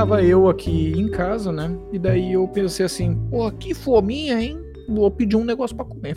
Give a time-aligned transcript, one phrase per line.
[0.00, 1.70] tava eu aqui em casa, né?
[1.92, 4.58] E daí eu pensei assim, pô, que fominha, hein?
[4.88, 6.16] Vou pedir um negócio pra comer.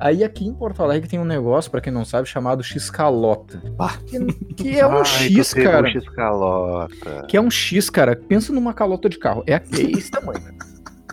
[0.00, 3.62] Aí aqui em Porto Alegre tem um negócio, pra quem não sabe, chamado X-calota.
[4.06, 5.88] Que, que é um Ai, X, tu pegou cara.
[5.88, 7.26] X-calota.
[7.28, 8.16] Que é um X, cara.
[8.16, 9.44] Pensa numa calota de carro.
[9.46, 10.42] É, é esse tamanho.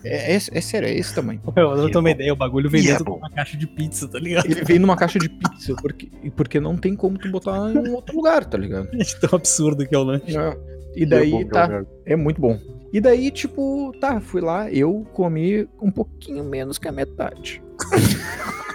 [0.03, 1.39] É, é, é sério, é esse tamanho.
[1.55, 4.07] Eu não tenho uma ideia, o bagulho vem é dentro de uma caixa de pizza,
[4.07, 4.45] tá ligado?
[4.45, 7.93] Ele vem numa caixa de pizza, porque, porque não tem como tu botar em um
[7.93, 8.89] outro lugar, tá ligado?
[8.89, 10.35] De tão absurdo que é o lanche.
[10.35, 10.70] É.
[10.95, 11.85] E É daí bom, tá.
[12.05, 12.59] É muito bom.
[12.91, 17.63] E daí, tipo, tá, fui lá, eu comi um pouquinho menos que a metade.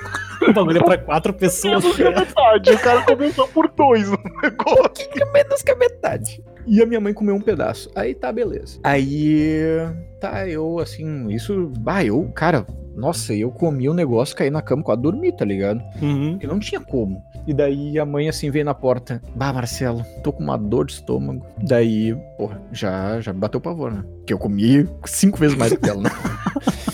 [0.48, 1.82] O bagulho é pra quatro pessoas.
[1.84, 2.14] tá ligado?
[2.24, 4.76] Verdade, o cara começou por dois no negócio.
[4.76, 6.42] pouquinho menos que a metade.
[6.66, 7.90] E a minha mãe comeu um pedaço.
[7.94, 8.78] Aí tá, beleza.
[8.82, 9.78] Aí,
[10.20, 11.70] tá, eu assim, isso.
[11.78, 15.80] Bah, eu, cara, nossa, eu comi o negócio, caí na cama, quase dormi, tá ligado?
[16.02, 16.32] Uhum.
[16.32, 17.22] Porque não tinha como.
[17.46, 19.22] E daí a mãe assim veio na porta.
[19.34, 21.46] Bah, Marcelo, tô com uma dor de estômago.
[21.62, 24.02] Daí, porra, já, já bateu o pavor, né?
[24.16, 26.10] Porque eu comi cinco vezes mais do que ela, né?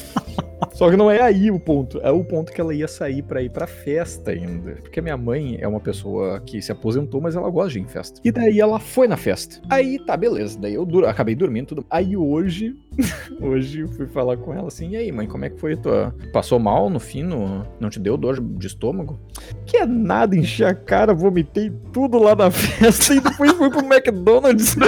[0.82, 2.00] Só que não é aí o ponto.
[2.02, 4.72] É o ponto que ela ia sair pra ir pra festa ainda.
[4.82, 7.86] Porque minha mãe é uma pessoa que se aposentou, mas ela gosta de ir em
[7.86, 8.20] festa.
[8.24, 9.60] E daí ela foi na festa.
[9.70, 10.58] Aí tá, beleza.
[10.58, 11.86] Daí eu dur- acabei dormindo tudo.
[11.88, 12.74] Aí hoje,
[13.40, 16.12] hoje eu fui falar com ela assim: e aí, mãe, como é que foi tua.
[16.32, 17.22] Passou mal no fim?
[17.22, 17.64] No...
[17.78, 19.20] Não te deu dor de estômago?
[19.64, 23.84] Que é nada, enchi a cara, vomitei tudo lá na festa e depois fui pro
[23.86, 24.74] McDonald's.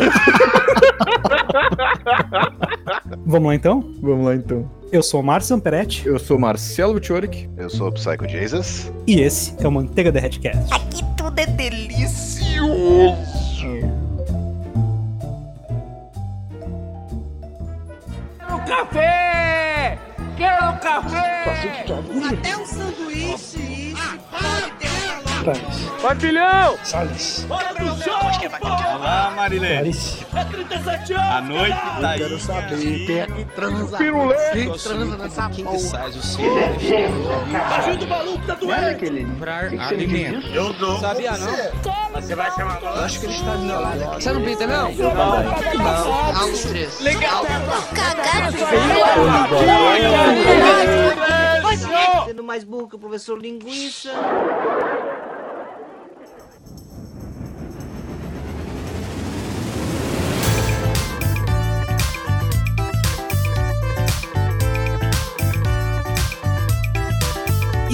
[3.27, 3.85] Vamos lá então?
[4.03, 4.71] Vamos lá então.
[4.93, 7.49] Eu sou o Márcio Amperetti Eu sou Marcelo Vitioric.
[7.57, 8.93] Eu sou o Psycho Jesus.
[9.07, 10.73] e esse é o Manteiga Derretcast.
[10.73, 12.65] Aqui tudo é delicioso.
[18.39, 19.99] Quero café!
[20.37, 21.45] Quero café!
[22.31, 23.94] Até um sanduíche,
[26.01, 26.79] Vai, filhão!
[26.83, 27.45] Salles.
[27.47, 28.15] Bora pro show,
[28.59, 28.97] porra!
[28.97, 29.75] Olá, Marilene.
[29.75, 30.27] Clarice.
[30.35, 31.27] É 37 anos!
[31.29, 32.19] A noite tá aí.
[32.19, 33.99] Quero saber quem é que transa.
[33.99, 34.51] Pirulê.
[34.53, 36.09] Quem transa nessa porra.
[37.69, 39.31] Baixinho do maluco tá doendo!
[39.35, 40.47] Comprar alimento.
[40.47, 40.99] Eu dou.
[40.99, 41.53] Sabia não?
[42.15, 44.23] Você vai chamar Eu acho que ele está do meu lado aqui.
[44.23, 44.87] Você não pinta, não?
[46.41, 47.01] Altos três.
[47.01, 47.45] Legal.
[47.95, 48.57] Cagado.
[52.27, 54.11] Sendo mais burro que o professor Linguiça.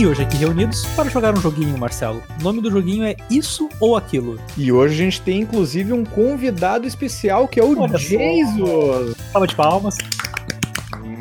[0.00, 2.22] E hoje aqui reunidos para jogar um joguinho, Marcelo.
[2.40, 4.40] O nome do joguinho é Isso ou Aquilo.
[4.56, 7.98] E hoje a gente tem inclusive um convidado especial que é o Olha.
[7.98, 9.14] Jesus.
[9.30, 9.98] Salva de palmas.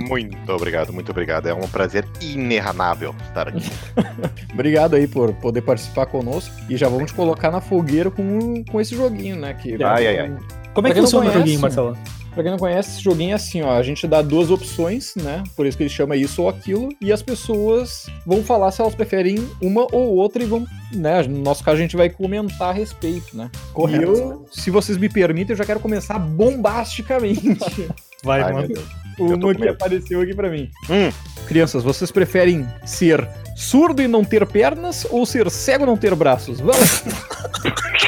[0.08, 1.48] Muito obrigado, muito obrigado.
[1.48, 3.70] É um prazer inerranável estar aqui.
[4.54, 6.56] Obrigado aí por poder participar conosco.
[6.70, 9.54] E já vamos te colocar na fogueira com, com esse joguinho, né?
[9.56, 10.38] Que, Ai, ai, ai.
[10.74, 11.98] Como é que funciona o joguinho, Marcelo?
[12.34, 13.72] Pra quem não conhece, esse joguinho é assim, ó.
[13.72, 15.44] A gente dá duas opções, né?
[15.56, 16.90] Por isso que ele chama isso ou aquilo.
[17.02, 21.24] E as pessoas vão falar se elas preferem uma ou outra e vão, né?
[21.24, 23.50] No nosso caso, a gente vai comentar a respeito, né?
[23.74, 24.02] Correto.
[24.02, 27.60] E eu, se vocês me permitem, eu já quero começar bombasticamente.
[28.24, 28.74] Vai, Ai, mano.
[29.18, 30.70] Uma que apareceu aqui pra mim.
[30.90, 31.12] Hum.
[31.48, 36.16] Crianças, vocês preferem ser surdo e não ter pernas ou ser cego e não ter
[36.16, 36.60] braços?
[36.60, 37.04] Vamos!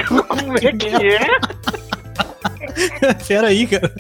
[0.08, 1.91] Como é que é?
[3.28, 3.92] Pera aí, cara.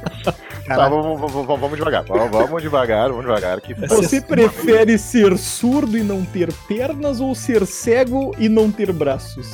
[0.75, 2.03] Tá, vamos, vamos- vamos- vamos devagar.
[2.07, 3.61] Vamos, vamos devagar, vamos devagar.
[3.61, 8.91] Que Você prefere ser surdo e não ter pernas ou ser cego e não ter
[8.91, 9.49] braços?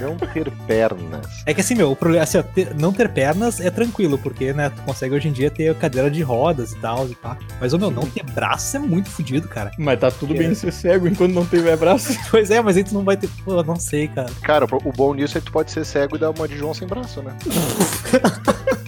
[0.00, 1.26] não ter pernas.
[1.46, 4.52] É que assim, meu, o problema assim, ó, ter- não ter pernas é tranquilo, porque,
[4.52, 7.36] né, tu consegue hoje em dia ter cadeira de rodas e tal, e pá.
[7.60, 9.70] Mas, ô, meu, não ter braço é muito fodido, cara.
[9.78, 10.38] Mas tá tudo É.
[10.38, 12.16] bem ser cego enquanto não tiver braços.
[12.30, 13.28] Pois é, mas aí tu não vai ter.
[13.44, 14.30] Pô, não sei, cara.
[14.42, 16.74] Cara, o bom nisso é que tu pode ser cego e dar uma de João
[16.74, 17.32] sem braço, né?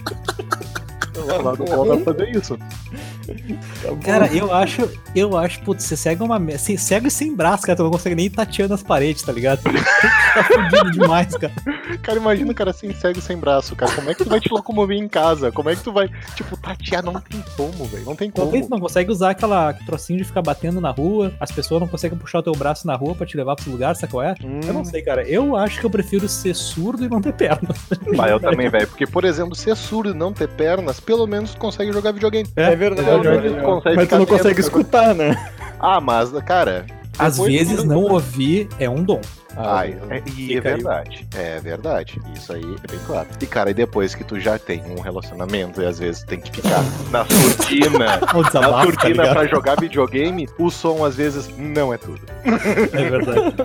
[1.25, 2.57] Lá do bom dá pra fazer isso.
[2.57, 3.95] Tá.
[4.03, 6.59] Cara, eu acho, eu acho, putz, você cego é uma merda.
[6.59, 9.61] Sem- Cego e sem braço, cara, tu não consegue nem tateando as paredes, tá ligado?
[9.63, 11.53] tá fudido demais, cara.
[12.01, 13.91] Cara, imagina o cara sem cego e sem braço, cara.
[13.93, 15.51] Como é que tu vai te locomover em casa?
[15.51, 17.03] Como é que tu vai, tipo, tatear?
[17.03, 18.05] Não tem como, velho.
[18.05, 18.67] Não tem Talvez como.
[18.67, 22.17] tu não consegue usar aquela trocinho de ficar batendo na rua, as pessoas não conseguem
[22.17, 24.35] puxar o teu braço na rua pra te levar pro lugar, sabe qual é?
[24.43, 25.23] Hum, Eu não sei, cara.
[25.27, 27.77] Eu acho que eu prefiro ser surdo e não ter pernas.
[28.15, 28.87] Bah, eu também, velho.
[28.87, 32.49] Porque, por exemplo, ser surdo e não ter pernas, pelo menos consegue jogar videogame.
[32.55, 35.51] É verdade, olha, tu consegue mas tu não consegue escutar, né?
[35.79, 36.85] Ah, mas, cara,
[37.19, 39.21] Às vezes não ouvir é um dom.
[39.55, 40.59] Ai, é, e é aí.
[40.59, 41.27] verdade.
[41.35, 42.19] É verdade.
[42.35, 43.27] Isso aí é bem claro.
[43.41, 46.51] E, cara, e depois que tu já tem um relacionamento e às vezes tem que
[46.51, 49.33] ficar na surtina, O na tá surtina ligado?
[49.33, 52.21] pra jogar videogame, o som às vezes não é tudo.
[52.43, 53.55] É verdade.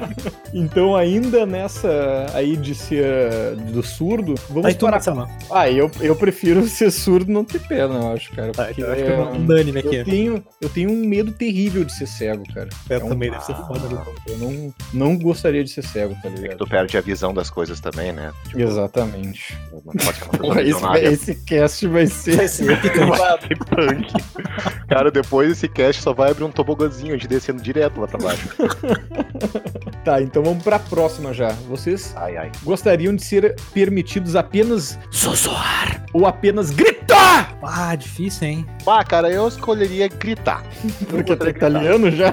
[0.55, 4.93] Então, ainda nessa aí de ser do surdo, vamos Aí tu, para.
[4.93, 5.29] Marcelo.
[5.51, 8.53] Ah, eu, eu prefiro ser surdo não ter perna, eu acho, cara.
[8.53, 9.97] Tá, Porque então acho que é- é unânime aqui.
[9.97, 12.69] eu, tenho, eu tenho um medo terrível de ser cego, cara.
[12.89, 14.03] Eu é um- também deve ser foda, né?
[14.27, 16.59] Eu não, não gostaria de ser cego, tá É que ligado?
[16.59, 18.33] tu perde a visão das coisas também, né?
[18.47, 19.57] Tipo, Exatamente.
[19.73, 22.37] não pode ser uma pessoa Pô, esse, esse cast vai ser.
[22.37, 23.39] Vai
[23.69, 24.13] punk.
[24.89, 28.19] Cara, depois esse cast só vai abrir um tobogãzinho, a gente descendo direto lá pra
[28.19, 28.49] baixo.
[30.05, 31.49] Tá, então vamos pra próxima já.
[31.69, 32.53] Vocês Ai, ai.
[32.63, 37.55] gostariam de ser permitidos apenas sussurrar ou apenas gritar?
[37.63, 38.67] Ah, difícil, hein?
[38.87, 40.65] Ah, cara, eu escolheria gritar.
[41.11, 42.33] Porque tá de italiano já?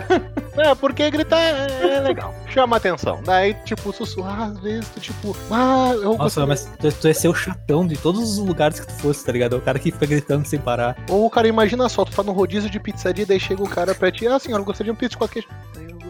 [0.58, 2.34] É, porque gritar é, é legal.
[2.50, 3.22] Chama atenção.
[3.24, 7.28] Daí, tipo, sussurrar, às vezes, tu, tipo, ah, eu Nossa, mas tu, tu ia ser
[7.28, 9.56] o chatão de todos os lugares que tu fosse, tá ligado?
[9.56, 10.96] É o cara que fica gritando sem parar.
[11.10, 14.12] Ou, cara, imagina só, tu tá no rodízio de pizzaria, daí chega o cara pra
[14.12, 15.44] ti, ah, senhora, eu gostaria de um pizza de qualquer
[15.74, 16.05] Daí eu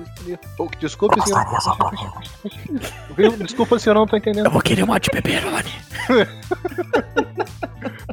[0.79, 1.45] desculpe, senhor.
[3.15, 3.31] Viu?
[3.37, 4.49] Desculpa, senhor, não tô entendendo.
[4.49, 5.71] vou querer uma de pepperoni.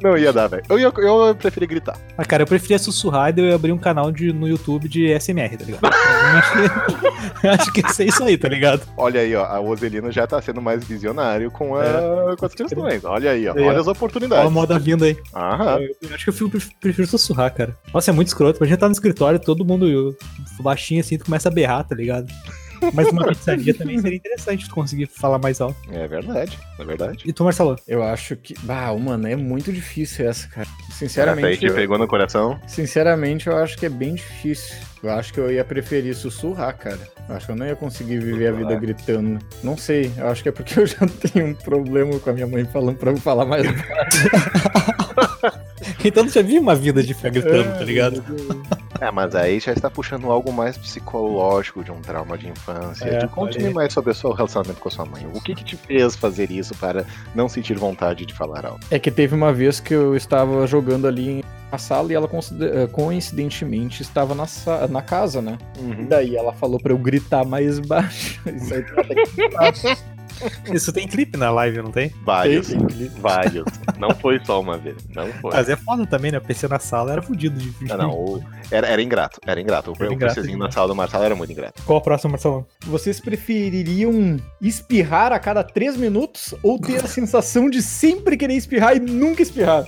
[0.02, 0.64] Não ia dar, velho.
[0.68, 1.96] Eu, ia, eu preferi gritar.
[2.18, 4.88] Ah, cara, eu preferia sussurrar e daí eu ia abrir um canal de, no YouTube
[4.88, 5.84] de SMR, tá ligado?
[5.84, 6.66] Eu acho que,
[7.46, 8.82] eu acho que ia ser isso aí, tá ligado?
[8.96, 12.36] Olha aí, ó, a Ozelino já tá sendo mais visionário com, a, É.
[12.36, 13.04] com as questões.
[13.04, 13.52] Olha aí, ó.
[13.52, 13.54] Ó.
[13.60, 14.44] Olha as Olha oportunidades.
[14.46, 15.16] a moda vindo aí.
[15.34, 15.78] Aham.
[15.78, 17.76] Eu, eu acho que eu fico- prefiro sussurrar, cara.
[17.94, 18.58] Nossa, é muito escroto.
[18.58, 20.16] Imagina tá no escritório, todo mundo
[20.62, 22.32] baixinho assim, tu começa a berrar, tá ligado?
[22.94, 25.76] Mas uma pizzaria também seria interessante tu conseguir falar mais alto.
[25.92, 27.22] É verdade, é verdade.
[27.24, 27.76] E tu, Marcelo?
[27.86, 28.54] Eu acho que.
[28.64, 30.66] Bah, mano, é muito difícil essa, cara.
[30.66, 31.58] Essa aí Sinceramente.
[31.60, 32.58] te eu- pegou no coração.
[32.66, 34.74] Sinceramente, eu acho que é bem difícil.
[35.00, 36.98] Eu acho que eu ia preferir sussurrar, cara.
[37.28, 39.38] Eu acho que eu não ia conseguir viver a vida gritando.
[39.62, 42.46] Não sei, eu acho que é porque eu já tenho um problema com a minha
[42.48, 43.64] mãe falando pra eu falar mais
[46.04, 48.24] Então tu já viu uma vida de ficar gritando, tá ligado?
[49.02, 53.04] É, mas aí já está puxando algo mais psicológico de um trauma de infância.
[53.04, 53.74] É, Te Conte-me aí.
[53.74, 55.26] mais sobre o seu relacionamento com a sua mãe.
[55.34, 57.04] O que, que te fez fazer isso para
[57.34, 58.78] não sentir vontade de falar algo?
[58.92, 62.86] É que teve uma vez que eu estava jogando ali na sala e ela eh,
[62.92, 64.46] coincidentemente estava na,
[64.88, 65.58] na casa, né?
[65.80, 66.06] Uhum.
[66.06, 68.40] Daí ela falou pra eu gritar mais baixo.
[68.54, 70.02] Isso aí tá
[70.72, 72.12] Isso tem clipe na live, não tem?
[72.24, 72.68] Vários.
[72.68, 73.20] tem clipe.
[73.20, 73.64] Vários.
[73.98, 74.96] Não foi só uma vez.
[75.14, 75.52] Não foi.
[75.52, 76.38] Mas é foda também, né?
[76.38, 78.10] O PC na sala era fudido de Não, não.
[78.10, 79.40] o- Era, era ingrato.
[79.46, 79.92] Era ingrato.
[79.92, 81.82] O, Era o ingrato PCzinho na sala do Marcelo era muito ingrato.
[81.84, 82.66] Qual a próxima, Marcelão?
[82.84, 88.96] Vocês prefeririam espirrar a cada três minutos ou ter a sensação de sempre querer espirrar
[88.96, 89.86] e nunca espirrar?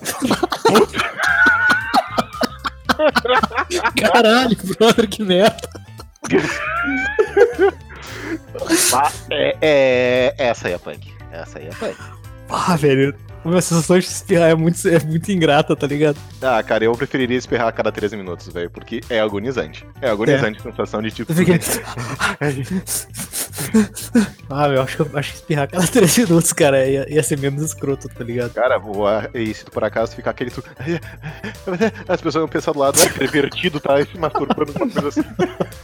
[4.00, 5.68] Caralho, brother, que merda.
[9.30, 11.12] É, é- essa aí é punk.
[11.32, 11.96] Essa aí é punk.
[12.48, 13.14] Ah, velho.
[13.44, 16.16] A minha sensação de espirrar é muito, é muito ingrata, tá ligado?
[16.40, 19.86] Ah, cara, eu preferiria espirrar a cada 13 minutos, velho, porque é agonizante.
[20.00, 21.30] É agonizante a sensação de tipo.
[21.30, 21.60] Eu fiquei...
[24.50, 27.62] ah, meu, acho que, acho que espirrar cada 3 minutos, cara, ia, ia ser menos
[27.62, 28.52] escroto, tá ligado?
[28.52, 30.50] Cara, voar, e se tu por acaso ficar aquele.
[32.08, 35.24] As pessoas vão pensar do lado, é pervertido, tá se masturbando, uma coisa assim.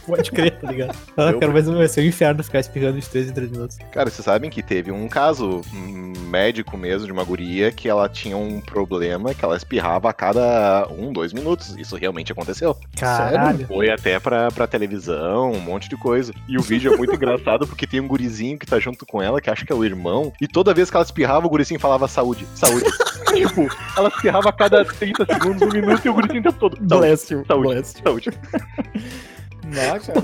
[0.05, 0.97] Pode crer, tá ligado?
[1.17, 3.77] Ah, cara, mas vai ser um inferno ficar espirrando de 3 em 3 minutos.
[3.91, 8.07] Cara, vocês sabem que teve um caso hum, médico mesmo de uma guria que ela
[8.07, 11.75] tinha um problema que ela espirrava a cada um, dois minutos.
[11.77, 12.75] Isso realmente aconteceu.
[12.97, 13.67] Caralho.
[13.67, 16.33] Foi até pra, pra televisão, um monte de coisa.
[16.47, 19.41] E o vídeo é muito engraçado porque tem um gurizinho que tá junto com ela,
[19.41, 22.07] que acha que é o irmão, e toda vez que ela espirrava, o gurizinho falava
[22.07, 22.85] saúde, saúde.
[23.33, 26.77] tipo, ela espirrava a cada 30 segundos, um minuto, e o gurizinho o tempo todo.
[26.77, 27.45] Saúde, Bless you.
[27.45, 28.03] saúde, Bless you.
[28.03, 28.29] saúde.
[29.65, 30.21] Não, cara.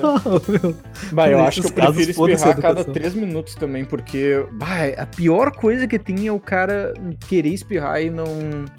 [0.48, 0.76] Meu,
[1.12, 2.84] Bah, eu acho que eu prefiro espirrar a cada.
[2.84, 6.94] 3 minutos também, porque bah, a pior coisa que tem é o cara
[7.28, 8.26] querer espirrar e não,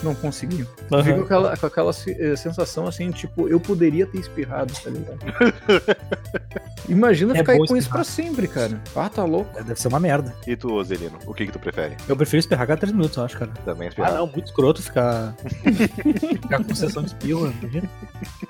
[0.02, 0.66] não conseguir.
[1.02, 5.18] Fica com aquela, com aquela eh, sensação assim, tipo, eu poderia ter espirrado, tá ligado?
[6.88, 8.80] Imagina É ficar com isso pra sempre, cara.
[8.96, 9.52] Ah, tá louco.
[9.62, 10.34] Deve ser uma merda.
[10.46, 11.94] E tu, Ozelino, o que que tu prefere?
[12.08, 13.50] Eu prefiro espirrar cada 3 minutos, eu acho, cara.
[13.64, 14.14] Também Ah, espirrar?
[14.14, 15.34] não, muito escroto ficar.
[16.42, 17.88] ficar com sessão de espirro, imagina.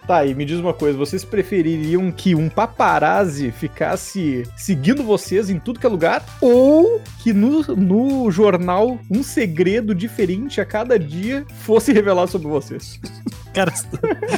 [0.07, 5.59] Tá, e me diz uma coisa, vocês prefeririam que um paparazzi ficasse seguindo vocês em
[5.59, 6.25] tudo que é lugar?
[6.41, 13.01] Ou que no, no jornal um segredo diferente a cada dia fosse revelado sobre vocês?
[13.55, 13.87] Cara, se,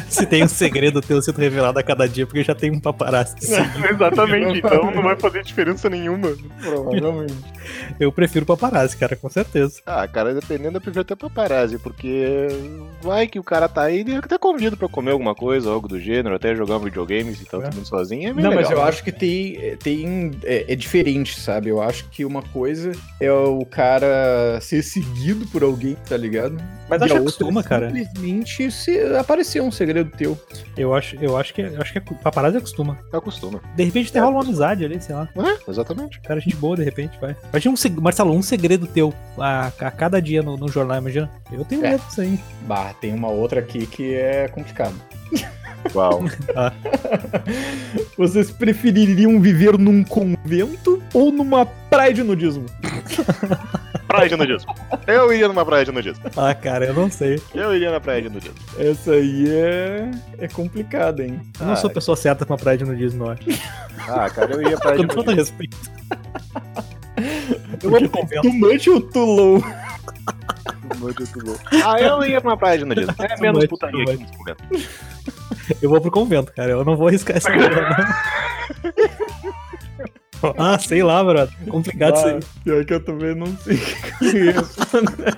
[0.08, 3.34] se tem um segredo teu sendo revelado a cada dia, porque já tem um paparazzi.
[3.90, 6.28] Exatamente, então não vai fazer diferença nenhuma.
[6.60, 7.34] Provavelmente.
[7.98, 9.80] Eu prefiro paparazzi, cara, com certeza.
[9.86, 12.48] Ah, cara, dependendo, eu prefiro até paparazzi, porque
[13.02, 16.00] vai que o cara tá aí e até convido pra comer alguma coisa, algo do
[16.00, 17.60] gênero, até jogar um videogame, se tá É.
[17.62, 18.54] todo mundo sozinho, é Não, legal.
[18.54, 19.76] mas eu acho que tem.
[19.76, 21.68] tem é, é diferente, sabe?
[21.68, 26.56] Eu acho que uma coisa é o cara ser seguido por alguém, tá ligado?
[26.88, 27.86] Mas E acho a que é cara.
[27.90, 30.38] Simplesmente se aparecer um segredo teu.
[30.76, 32.98] Eu acho, eu acho que eu acho que é, paparazzi acostuma.
[33.12, 33.60] Acostuma.
[33.76, 35.28] De repente até rola uma amizade ali, sei lá.
[35.36, 36.20] É, exatamente.
[36.20, 37.36] Cara, gente boa, de repente, vai.
[37.52, 38.00] Imagina um.
[38.00, 41.30] Marcelo, um segredo teu a, a cada dia no, no jornal, imagina.
[41.52, 41.90] Eu tenho É.
[41.90, 42.38] medo disso aí.
[42.66, 44.94] Bah, tem uma outra aqui que é complicado.
[45.94, 46.24] Uau.
[48.16, 52.66] Vocês prefeririam viver num convento ou numa praia de nudismo?
[54.10, 54.74] praia de nudismo.
[55.06, 56.24] Eu iria numa praia de nudismo.
[56.36, 57.40] Ah, cara, eu não sei.
[57.54, 58.54] Eu iria na praia de nudismo.
[58.78, 61.40] Essa aí é, é complicada, hein?
[61.58, 63.42] Eu não Ah, sou a pessoa certa pra uma praia de nudismo, eu acho.
[64.08, 65.58] Ah, cara, eu iria pra praia Com de todo nudismo.
[65.58, 65.76] respeito.
[67.82, 68.42] Eu vou pro convento.
[68.42, 69.62] Tu mante ou tu low?
[71.84, 73.14] Ah, eu ia pra uma praia de nudismo.
[73.20, 74.64] É menos putaria aqui nesse momento.
[75.80, 76.70] Eu vou pro convento, cara.
[76.72, 78.90] Eu não vou arriscar essa coisa, não.
[80.58, 81.54] Ah, sei lá, brother.
[81.68, 82.38] Complicado isso aí.
[82.42, 83.76] Ah, Pior que eu também não sei
[84.52, 85.36] responder.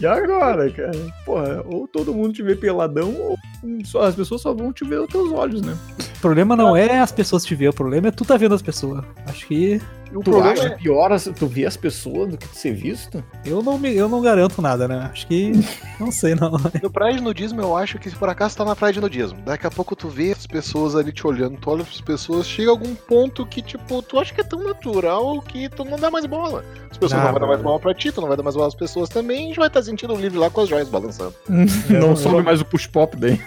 [0.00, 0.92] E agora, cara?
[1.24, 3.36] Porra, ou todo mundo te vê peladão, ou
[3.84, 5.76] só, as pessoas só vão te ver os teus olhos, né?
[6.16, 8.62] O problema não é as pessoas te ver, o problema é tu tá vendo as
[8.62, 9.04] pessoas.
[9.26, 9.80] Acho que
[10.12, 10.70] O Tu problema acha é...
[10.76, 13.22] pior tu ver as pessoas do que tu ser visto?
[13.44, 15.08] eu não, me, eu não garanto nada, né?
[15.10, 15.52] Acho que.
[15.98, 16.52] Não sei, não.
[16.82, 19.38] No praia de nudismo, eu acho que se por acaso tá na praia de nudismo,
[19.44, 22.70] daqui a pouco tu vê as pessoas ali te olhando, tu olha as pessoas, chega
[22.70, 26.26] algum ponto que, tipo, tu acha que é tão natural que tu não dá mais
[26.26, 26.64] bola.
[26.90, 28.54] As pessoas Ah, não vão dar mais bola pra ti, tu não vai dar mais
[28.56, 31.34] bola às pessoas também, a gente vai estar sentindo livre lá com as joias balançando.
[31.48, 33.40] não não- soube mais o push pop daí.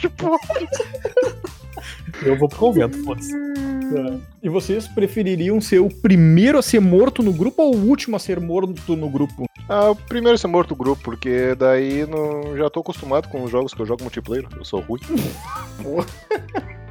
[0.00, 0.38] Tipo,
[2.24, 3.32] Eu vou pro convento, foda-se.
[4.42, 8.18] E vocês prefeririam ser o primeiro a ser morto no grupo ou o último a
[8.18, 9.46] ser morto no grupo?
[9.68, 12.56] Ah, o primeiro ser morto o grupo, porque daí não...
[12.56, 15.00] já tô acostumado com os jogos que eu jogo multiplayer, eu sou ruim.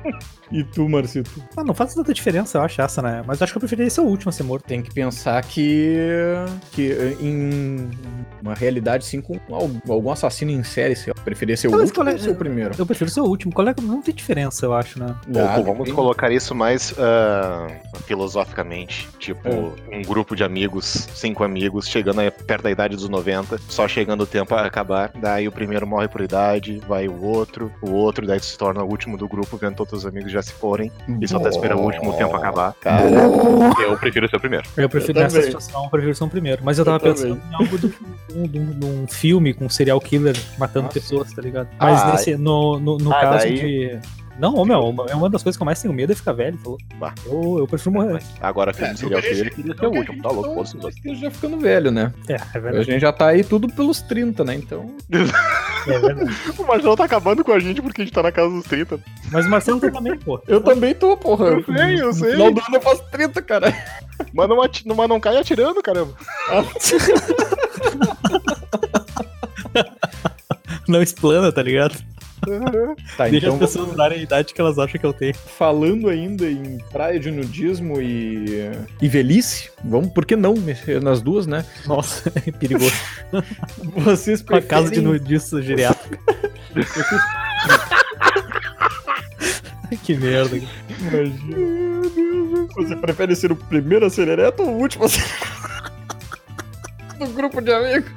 [0.53, 1.31] E tu, Marcito?
[1.57, 3.23] Ah, não faz tanta diferença, eu acho, essa, né?
[3.25, 4.65] Mas acho que eu preferiria ser o último a ser morto.
[4.65, 5.95] Tem que pensar que,
[6.71, 7.89] que em
[8.41, 11.89] uma realidade assim, com al- algum assassino em série, se eu preferia ser o Mas
[11.89, 12.71] último é- ou ser o primeiro?
[12.77, 13.51] Eu prefiro ser o último.
[13.51, 13.73] Qual é...
[13.81, 15.15] Não tem diferença, eu acho, né?
[15.35, 15.93] Ah, Ou, vamos depende.
[15.93, 17.67] colocar isso mais ah,
[18.05, 19.09] filosoficamente.
[19.17, 19.97] Tipo, É.
[19.97, 24.21] um grupo de amigos, cinco amigos, chegando aí perto da idade dos 90, só chegando
[24.21, 25.11] o tempo a acabar.
[25.15, 28.87] Daí o primeiro morre por idade, vai o outro, o outro, daí se torna o
[28.87, 30.91] último do grupo, vendo todos os amigos já se forem.
[31.21, 32.73] E só tá esperando o último tempo acabar.
[32.81, 34.65] Cara, eu prefiro ser o primeiro.
[34.77, 35.51] Eu prefiro Eu nessa também.
[35.51, 36.61] situação, eu prefiro ser o primeiro.
[36.63, 37.77] Mas eu tava Eu pensando em algo
[38.35, 40.99] um, de um- de um filme com um serial killer matando Nossa.
[40.99, 41.67] pessoas, tá ligado?
[41.79, 43.99] Mas Ah, nesse, no, no, no ah, caso daí- de.
[44.39, 46.57] Não, meu, uma- é uma das coisas que eu mais tenho medo é ficar velho,
[46.57, 46.77] falou.
[46.95, 47.13] Bah.
[47.25, 48.19] Eu, eu prefiro morrer.
[48.41, 50.63] Agora, filme serial killer, queria ser o último, tá louco?
[50.63, 52.11] Esteja já ficando velho, né?
[52.27, 52.85] É, é A verdade.
[52.85, 54.55] gente já tá aí tudo pelos 30, né?
[54.55, 54.91] Então.
[55.85, 56.31] É verdade.
[56.57, 58.97] O Marcelo tá acabando com a gente porque a gente tá na casa dos 30.
[59.29, 60.41] Mas o Marcelo tá também, pô.
[60.47, 61.47] Eu também tô, porra.
[61.47, 62.31] Eu sei, eu sei.
[62.31, 63.75] final do ano eu faço 30, cara.
[64.33, 66.13] Mas não, ati- mas não cai atirando, caramba.
[70.87, 71.95] Não explana, tá ligado?
[73.17, 75.33] Tá, Deixa então as pessoas darem a idade que elas acham que eu tenho.
[75.35, 78.45] falando ainda em praia de nudismo e,
[79.01, 81.65] e velhice, vamos, por que não mexer nas duas, né?
[81.85, 82.93] Nossa, é perigoso.
[83.97, 86.19] Vocês Uma casa de preferem- nudista geriátrica.
[90.03, 90.57] que merda.
[90.57, 91.57] Imagina.
[92.75, 95.23] Você prefere ser o primeiro a ser ereto ou o último a ser...
[97.19, 98.11] No grupo de amigos?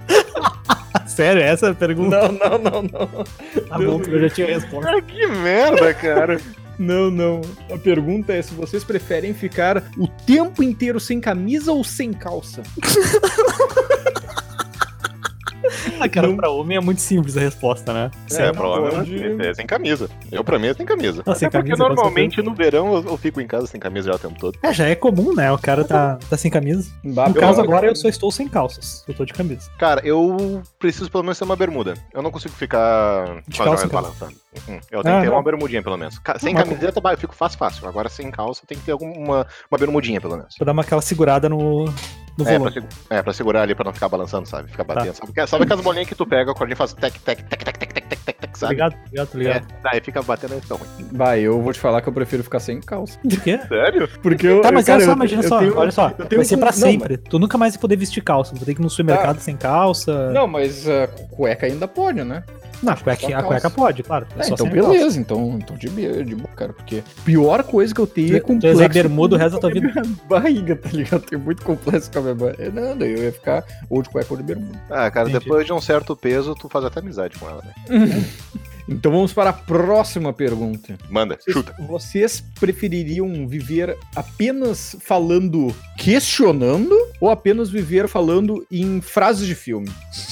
[1.16, 2.28] Sério, essa é a pergunta?
[2.28, 3.24] Não, não, não, não.
[3.68, 4.90] Tá bom, eu já tinha a resposta.
[4.90, 6.38] Ah, que merda, cara.
[6.78, 7.40] Não, não.
[7.72, 12.62] A pergunta é se vocês preferem ficar o tempo inteiro sem camisa ou sem calça.
[16.00, 16.36] Ah, cara, Não.
[16.36, 18.10] pra homem é muito simples a resposta, né?
[18.32, 19.46] É, não provavelmente pode.
[19.48, 20.08] é sem camisa.
[20.30, 21.22] Eu, pra mim, é sem camisa.
[21.26, 24.10] Ah, sem porque camisa, com normalmente no verão eu, eu fico em casa sem camisa
[24.10, 24.58] já o tempo todo.
[24.62, 25.50] É, já é comum, né?
[25.52, 26.90] O cara tá, tá sem camisa.
[27.04, 29.04] Bah, No eu- caso, agora eu só estou sem calças.
[29.08, 29.70] Eu tô de camisa.
[29.78, 31.94] Cara, eu preciso pelo menos ter uma bermuda.
[32.12, 34.00] Eu não consigo ficar De calça, então?
[34.02, 34.34] balançando.
[34.68, 34.80] Uhum.
[34.90, 35.36] Eu tenho Ah, que ter não.
[35.36, 36.20] uma bermudinha, pelo menos.
[36.38, 37.86] Sem Não, camiseta, eu fico fácil, fácil.
[37.88, 40.54] Agora sem calça tem que ter alguma uma bermudinha, pelo menos.
[40.56, 41.86] Pra dar uma aquela segurada no,
[42.36, 42.72] no É pra, volume.
[42.74, 44.70] segu- é, pra segurar ali, pra não ficar balançando, sabe?
[44.70, 44.94] Ficar Tá.
[44.94, 45.14] batendo.
[45.14, 47.92] Sabe, sabe aquelas bolinhas que tu pega, a gente faz tec, tec, tec, tec, tec,
[47.92, 48.74] tec, tec, tec, tec, Tá sabe?
[48.74, 48.92] ligado?
[48.92, 49.66] Tá ligado, tá É, ligado.
[49.82, 50.88] daí fica batendo aí, fica ruim.
[51.12, 53.18] Bah, eu vou te falar que eu prefiro ficar sem calça.
[53.18, 53.58] Por quê?
[53.68, 54.08] Sério?
[54.22, 54.60] Porque eu.
[54.60, 56.08] Tá, mas cara, olha só, imagina eu só, tenho- olha só.
[56.18, 57.16] eu tenho Vai ser pra não, sempre.
[57.18, 58.54] Tu nunca mais vai poder vestir calça.
[58.54, 60.30] Vou ter que ir no supermercado sem calça.
[60.32, 62.42] Não, mas uh, cueca ainda pode, né?
[62.82, 64.26] Não, a cueca, a cueca pode, claro.
[64.38, 64.90] É só então sem a calça.
[64.98, 68.40] beleza, então, então de, boa- de boa, cara, porque pior coisa que eu tenho é
[68.40, 71.22] Tu- tu complexo bermuda o resto da tua a minha barriga, tá ligado?
[71.22, 72.70] Tem muito complexo com a minha barriga.
[72.70, 74.80] Não, daí eu ia ficar ou de cueca ou de bermuda.
[74.90, 75.44] Ah, cara, Entendi.
[75.44, 78.24] depois de um certo peso, tu faz até amizade com ela, né?
[78.88, 80.96] Então vamos para a próxima pergunta.
[81.10, 81.74] Manda, Vocês, chuta.
[81.88, 89.90] vocês prefeririam viver apenas falando questionando ou apenas viver falando em frases de filme?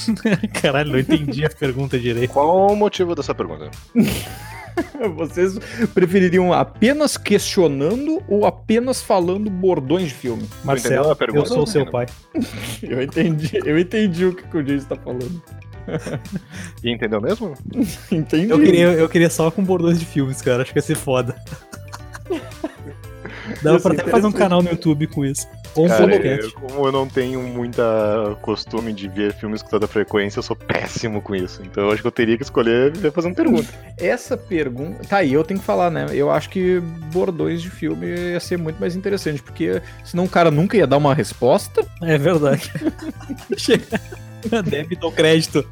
[0.61, 2.31] Caralho, não entendi a pergunta direito.
[2.31, 3.71] Qual o motivo dessa pergunta?
[5.15, 5.57] Vocês
[5.93, 10.47] prefeririam apenas questionando ou apenas falando bordões de filme?
[10.63, 12.07] Marcelo, eu sou o seu pai.
[12.83, 15.41] Eu entendi, eu entendi o que, o Jason tá falando.
[16.83, 17.53] E entendeu mesmo?
[18.11, 18.49] Entendi.
[18.49, 20.63] Eu queria, eu queria só com bordões de filmes, cara.
[20.63, 21.35] Acho que ia ser foda.
[23.61, 25.47] Dava Ia pra até fazer um canal no YouTube com isso.
[25.75, 26.45] Ou um Cara, podcast.
[26.55, 30.55] eu- como eu não tenho muita costume de ver filmes com toda frequência, eu sou
[30.55, 31.61] péssimo com isso.
[31.63, 33.67] Então eu acho que eu teria que escolher fazer uma pergunta.
[33.97, 35.01] Essa pergunta.
[35.07, 36.05] Tá aí, eu tenho que falar, né?
[36.11, 36.79] Eu acho que
[37.11, 40.97] bordões de filme ia ser muito mais interessante, porque senão o cara nunca ia dar
[40.97, 41.85] uma resposta.
[42.01, 42.71] É verdade.
[43.57, 43.99] Chega.
[44.65, 45.65] Débito ou crédito?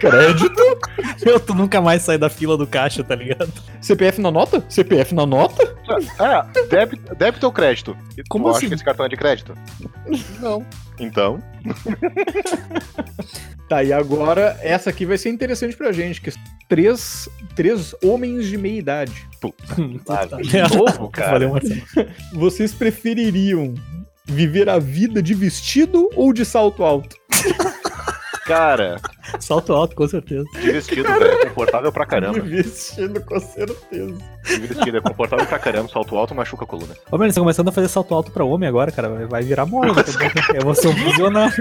[0.00, 0.62] Crédito.
[1.24, 3.52] Eu tu nunca mais sai da fila do caixa, tá ligado?
[3.80, 4.64] CPF na nota?
[4.68, 5.74] CPF na nota?
[6.18, 7.96] Ah, débito, débito ou crédito?
[8.28, 8.58] Como tu assim?
[8.58, 9.54] acha que esse cartão é de crédito?
[10.40, 10.64] Não.
[10.98, 11.42] Então,
[13.68, 18.46] Tá, e agora essa aqui vai ser interessante pra gente, que são três, três homens
[18.46, 19.26] de meia idade.
[20.08, 20.36] Ah, Tá.
[20.36, 21.32] de novo, cara?
[21.32, 21.80] Valeu, Marcelo.
[22.34, 23.74] Vocês prefeririam
[24.26, 27.16] viver a vida de vestido ou de salto alto?
[28.52, 29.00] Cara,
[29.40, 30.44] Salto alto, com certeza.
[30.60, 32.40] de vestido, velho, é confortável pra caramba.
[32.40, 34.18] De vestido, com certeza.
[34.44, 36.94] De vestido é confortável pra caramba, salto alto machuca a coluna.
[37.10, 39.26] Ô, mano, eles estão começando a fazer salto alto pra homem agora, cara.
[39.26, 40.04] Vai- virar moda.
[40.54, 41.52] Eu vou ser um visionário.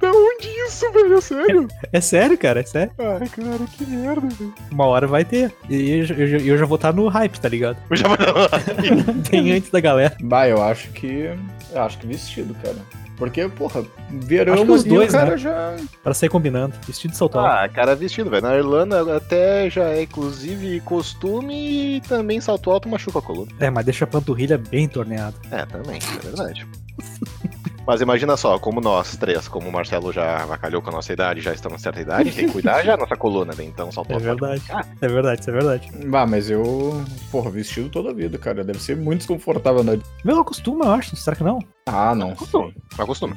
[0.00, 1.14] Da onde isso, velho?
[1.16, 1.68] É sério?
[1.92, 2.92] É sério, cara, é sério.
[2.98, 4.54] Ai, cara, que merda, velho.
[4.70, 5.52] Uma hora vai ter.
[5.68, 7.76] E eu, eu, eu já vou estar no hype, tá ligado?
[7.90, 8.16] Eu já vou
[9.30, 10.16] Bem antes da galera.
[10.22, 11.30] Bah, eu acho que.
[11.72, 12.76] Eu acho que vestido, cara.
[13.16, 15.36] Porque, porra, verão Acho que os dois, o cara né?
[15.38, 15.76] já.
[16.02, 16.74] Pra sair combinando.
[16.86, 17.48] Vestido de salto alto.
[17.48, 18.42] Ah, cara, vestido, velho.
[18.42, 23.52] Na Irlanda até já é, inclusive, costume e também salto alto machuca a coluna.
[23.60, 25.36] É, mas deixa a panturrilha bem torneada.
[25.50, 26.66] É, também, é verdade.
[27.86, 31.42] Mas imagina só, como nós três, como o Marcelo já avacalhou com a nossa idade,
[31.42, 33.62] já estamos em certa idade, tem que cuidar já da nossa coluna, né?
[33.64, 34.24] Então salto É alto.
[34.24, 34.62] verdade.
[35.02, 35.90] É verdade, isso é verdade.
[36.06, 37.04] Bah, mas eu.
[37.30, 38.64] Porra, vestido toda a vida, cara.
[38.64, 39.98] Deve ser muito desconfortável andar.
[39.98, 41.14] de- Meu, acostuma, eu acho.
[41.14, 41.58] Será que não?
[41.86, 42.30] Ah, não.
[42.30, 42.72] Acostuma.
[42.98, 43.36] Acostuma.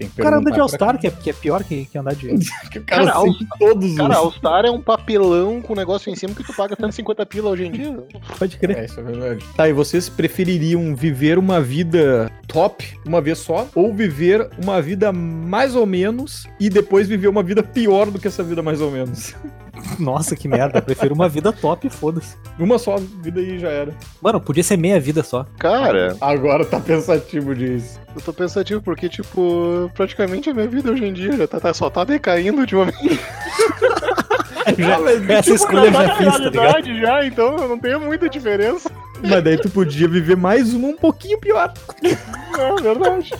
[0.00, 2.14] Tem que O cara anda de All-Star, que é, que é pior que, que andar
[2.14, 2.28] de.
[2.72, 4.16] Que o cara, Cara, sente todos Cara, os.
[4.16, 7.70] All-Star é um papelão com negócio em cima que tu paga 150 pila hoje em
[7.70, 8.02] dia.
[8.38, 8.78] Pode crer.
[8.78, 9.44] É, isso é verdade.
[9.54, 13.68] Tá, e vocês prefeririam viver uma vida top uma vez só?
[13.74, 18.26] Ou viver uma vida mais ou menos e depois viver uma vida pior do que
[18.26, 19.34] essa vida mais ou menos?
[19.98, 20.78] Nossa, que merda.
[20.78, 22.36] Eu prefiro uma vida top, foda-se.
[22.58, 23.94] Uma só vida e já era.
[24.20, 25.46] Mano, podia ser meia vida só.
[25.58, 27.98] Cara, Agora tá pensativo disso.
[28.14, 31.74] eu tô pensativo porque, tipo, praticamente a minha vida hoje em dia já tá, tá-
[31.74, 33.20] só tá decaindo ultimamente.
[34.78, 34.98] Já,
[35.34, 36.52] essa escolha já fiz, tá ligado?
[36.52, 38.88] realidade já, então não tem muita diferença.
[39.22, 41.72] Mas daí tu podia viver mais uma um pouquinho pior.
[42.02, 43.32] É verdade.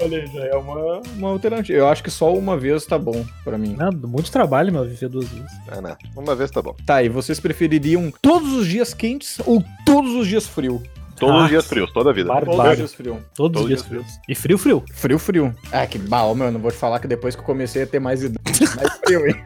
[0.00, 1.78] Olha aí, já é uma, uma alternativa.
[1.78, 3.76] Eu acho que só uma vez tá bom pra mim.
[3.78, 5.50] Não, muito trabalho, meu, viver duas vezes.
[5.72, 5.96] É, né?
[6.14, 6.74] Uma vez tá bom.
[6.84, 10.82] Tá, e vocês prefeririam todos os dias quentes ou todos os dias frio?
[11.18, 12.28] Todos Ah, os dias frios, toda a vida.
[12.28, 12.56] bárbaro.
[12.58, 13.18] Todos os dias frio.
[13.34, 14.06] Todos os dias os frios.
[14.28, 14.84] E frio, frio.
[14.92, 15.54] Frio, frio.
[15.72, 16.52] Ah, que bala, meu.
[16.52, 18.42] Não vou te falar que depois que eu comecei a ter mais idade,
[18.76, 19.36] mais frio, hein?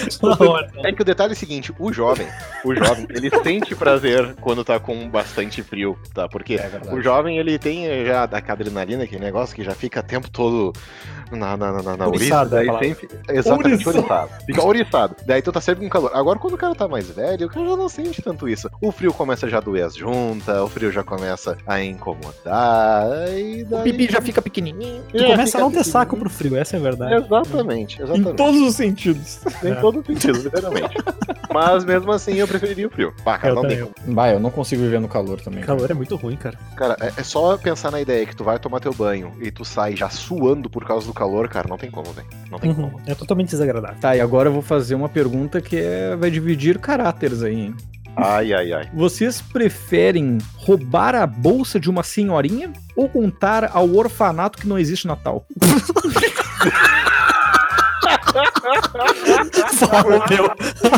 [0.84, 2.26] É que o detalhe é o seguinte, o jovem,
[2.64, 6.28] o jovem, ele sente prazer quando tá com bastante frio, tá?
[6.28, 10.02] Porque É o jovem, ele tem já da adrenalina, aquele negócio que já fica o
[10.02, 10.72] tempo todo
[11.30, 12.88] na, na, na, na, na ouriça, Ouriçado, é a daí palavra.
[12.88, 13.96] sempre, exatamente, Ouriçado.
[13.98, 14.30] ouriçado.
[14.46, 15.16] Fica ouriçado.
[15.26, 16.10] Daí tu tá sempre com calor.
[16.12, 18.68] Agora, quando o cara tá mais velho, o cara já não sente tanto isso.
[18.80, 23.06] O frio começa já a doer as juntas, o frio já começa a incomodar,
[23.38, 23.80] e daí...
[23.80, 25.02] O pipi já fica pequenininho.
[25.12, 27.14] Tu É, começa a não ter saco pro frio, essa é a verdade.
[27.14, 28.36] Exatamente, Em exatamente.
[28.36, 29.40] todos os sentidos.
[29.60, 30.94] Tem todo sentido, literalmente.
[31.52, 33.12] Mas mesmo assim eu preferiria o frio.
[33.24, 33.92] Pá, cara, Eu não tem também.
[34.04, 34.14] como.
[34.14, 35.62] Vai, eu não consigo viver no calor também.
[35.62, 36.56] O calor é muito ruim, cara.
[36.76, 39.64] Cara, é, é só pensar na ideia que tu vai tomar teu banho e tu
[39.64, 42.26] sai já suando por causa do calor, cara, não tem como, velho.
[42.50, 42.90] Não tem Uhum.
[42.90, 43.00] como.
[43.06, 43.96] É totalmente desagradável.
[44.00, 46.14] Tá, e agora eu vou fazer uma pergunta que é...
[46.16, 47.74] vai dividir caráteres aí, hein?
[48.16, 48.90] Ai, ai, ai.
[48.92, 55.06] Vocês preferem roubar a bolsa de uma senhorinha ou contar ao orfanato que não existe
[55.06, 55.46] Natal?
[59.78, 60.50] Fala, meu.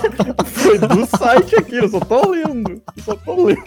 [0.46, 2.82] Foi do site aqui, eu só tô lendo.
[2.96, 3.62] Eu só tô lendo.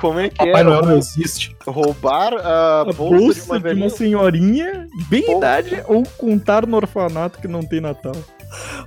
[0.00, 1.56] Como é que Papai é Noel não existe.
[1.66, 3.90] roubar a, A bolsa, de uma velhinha?
[3.90, 8.14] senhorinha, bem Ou- idade, ou contar no orfanato que não tem Natal.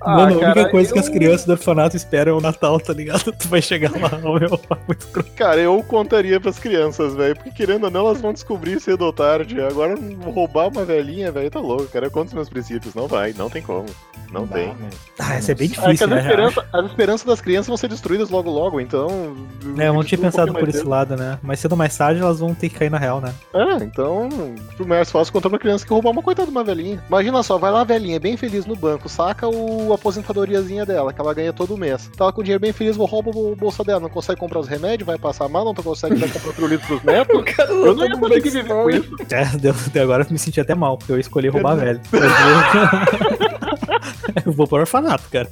[0.02, 2.42] Ah, Mano, a única cara, coisa que as eu- crianças do orfanato esperam é o
[2.42, 3.32] Natal, tá ligado?
[3.38, 5.24] Tu vai chegar lá, ó, meu, muito cru.
[5.36, 7.36] Cara, eu contaria pras crianças, velho.
[7.36, 9.62] Porque querendo ou não, elas vão descobrir cedo ou tarde.
[9.62, 9.96] Agora,
[10.26, 11.86] roubar uma velhinha, velho, tá louco.
[11.88, 12.94] Cara, eu conto os meus princípios.
[12.96, 13.86] Não vai, não tem como.
[14.32, 14.74] Não tem.
[15.20, 16.22] Ah, essa é bem Ah, é que difícil, as, né?
[16.22, 19.36] esperanças, as esperanças das crianças vão ser destruídas logo logo, então.
[19.78, 21.38] É, eu não tinha um pensado pouquinho por mais esse lado, né?
[21.44, 23.34] Mais cedo ou mais tarde elas vão ter que cair na real, né?
[23.54, 24.30] É, então,
[24.78, 27.04] pro mais fácil contar pra criança que roubar uma coitada de uma velhinha.
[27.10, 31.14] Imagina só, vai lá a velhinha, bem feliz no banco, saca o a aposentadoriazinha dela,
[31.14, 32.10] que ela ganha todo mês.
[32.18, 34.68] Tá com o dinheiro bem feliz, vou roubar o bolsa dela, não consegue comprar os
[34.68, 37.44] remédios, vai passar mal, não consegue dar comprar outro litro pros netos.
[37.70, 39.16] Eu não ia conseguir viver com isso.
[39.30, 42.02] É, deu, deu- agora eu me senti até mal, porque eu escolhi roubar velho.
[44.46, 44.68] Eu vou...
[44.68, 45.50] pro orfanato, cara.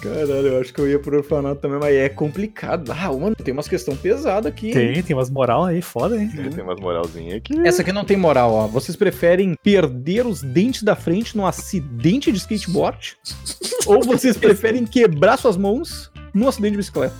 [0.00, 2.92] Caralho, eu acho que eu ia pro orfanato também, mas é complicado.
[2.92, 4.68] Ah, mano, tem umas questão pesada aqui.
[4.68, 4.72] hein?
[4.72, 6.30] Tem, tem umas moral aí, foda, hein?
[6.30, 7.58] Tem umas moralzinhas aqui.
[7.66, 8.66] Essa aqui não tem moral, ó.
[8.66, 13.16] Vocês preferem perder os dentes da frente num acidente de skateboard?
[13.86, 17.14] ou vocês preferem quebrar suas mãos num acidente de bicicleta?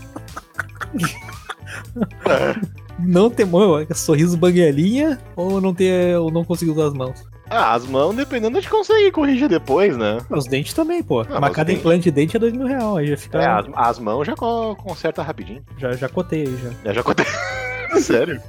[2.99, 7.32] Não ter mão, sorriso banguelinha ou não ter, ou não conseguir usar as mãos.
[7.49, 10.17] Ah, as mãos, dependendo, a gente consegue corrigir depois, né?
[10.29, 11.23] Os dentes também, pô.
[11.29, 13.37] mas Mas cada implante de dente é dois mil reais, aí já fica.
[13.39, 15.63] É, as, as mãos já co- conserta rapidinho.
[15.77, 16.69] Já, já cotei aí já.
[16.85, 17.39] Já já aconteceu.
[18.01, 18.41] Sério?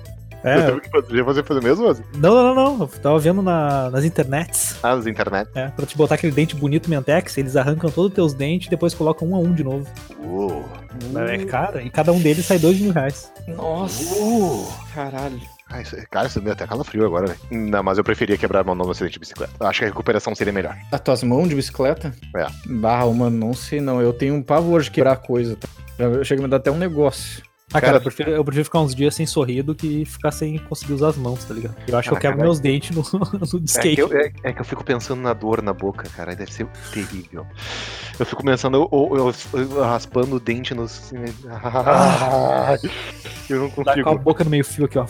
[0.43, 0.91] É, teve que
[1.25, 1.87] fazer, fazer mesmo?
[2.17, 2.81] Não, não, não.
[2.83, 4.77] Eu tava vendo na- nas internets.
[4.83, 5.49] Ah, nas internet.
[5.55, 8.71] É, pra te botar aquele dente bonito Mentex, eles arrancam todos os teus dentes e
[8.71, 9.87] depois colocam um a um de novo.
[10.23, 10.65] Uou.
[11.31, 13.33] É cara, e cada um deles sai dois mil reais.
[13.49, 14.15] Nossa.
[14.95, 15.41] Caralho.
[15.75, 17.41] Ah, isso, cara, isso me deu até calafrio agora, velho.
[17.51, 19.53] Não, mas eu preferia quebrar a mão no acidente de bicicleta.
[19.59, 20.77] Acho que a recuperação seria melhor.
[20.93, 22.15] As tuas mãos de bicicleta?
[22.37, 22.47] É.
[22.67, 24.01] Barra, mano, não sei não.
[24.01, 25.57] Eu tenho um pavor de quebrar coisa.
[25.57, 25.69] Tá?
[26.23, 27.43] Chega a me dar até um negócio.
[27.75, 30.31] Ah, cara, Cara, eu, prefiro, eu prefiro ficar uns dias sem sorrir do que ficar
[30.31, 31.75] sem conseguir usar as mãos, tá ligado?
[31.89, 32.47] Eu acho que eu Ah, quebro cara.
[32.47, 33.97] meus dentes no, no É skate.
[33.97, 36.35] que, eu, é- é que eu fico pensando na dor na boca, cara.
[36.37, 37.45] Deve ser terrível.
[38.19, 41.13] Eu fico pensando, eu, eu- eu- eu raspando o dente nos.
[43.51, 44.19] Eu não Dá com a consigo.
[44.21, 45.05] boca no meio fio aqui, ó.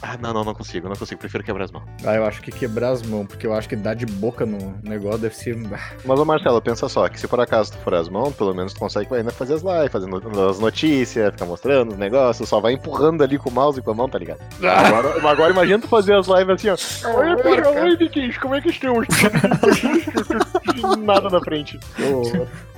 [0.00, 0.88] Ah, não, não, não consigo.
[0.88, 1.18] Não consigo.
[1.20, 1.82] Prefiro quebrar as mãos.
[2.04, 4.76] Ah, eu acho que quebrar as mãos, porque eu acho que dar de boca no
[4.84, 5.58] negócio deve ser.
[5.72, 8.54] Ah, Mas, ô Marcelo, pensa só, que se por acaso tu for as mãos, pelo
[8.54, 12.09] menos tu consegue ainda fazer as lives, fazendo as notícias, ficar mostrando os negócios,
[12.46, 14.40] só vai empurrando ali com o mouse e com a mão, tá ligado?
[14.62, 17.18] Agora, agora imagina tu fazer as lives assim, ó.
[17.18, 19.06] Oi, pessoal, oi, Biquinhos, como é que estamos?
[21.04, 21.78] Nada na frente.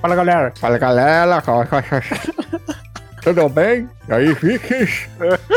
[0.01, 0.53] Fala, galera.
[0.57, 1.41] Fala galera,
[3.23, 3.89] tudo bem?
[4.07, 5.07] E aí, Vickers?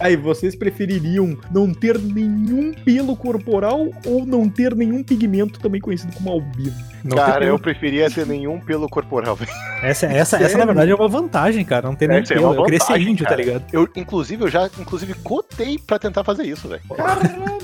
[0.00, 6.12] Aí, vocês prefeririam não ter nenhum pelo corporal ou não ter nenhum pigmento, também conhecido
[6.14, 6.74] como albino?
[7.02, 9.50] Não Cara, eu preferia ter nenhum pelo corporal, velho.
[9.82, 11.86] Essa, essa, essa, na verdade, é uma vantagem, cara.
[11.88, 12.48] Não tem nem Essa é pelo.
[12.48, 13.36] uma eu queria ser vantagem, índio, cara.
[13.36, 13.64] tá ligado?
[13.72, 16.82] Eu, inclusive, eu já, inclusive, cotei pra tentar fazer isso, velho.